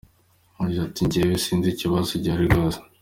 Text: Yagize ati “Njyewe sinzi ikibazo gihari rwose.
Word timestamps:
Yagize 0.59 0.81
ati 0.85 1.01
“Njyewe 1.07 1.35
sinzi 1.43 1.67
ikibazo 1.71 2.09
gihari 2.23 2.43
rwose. 2.49 2.79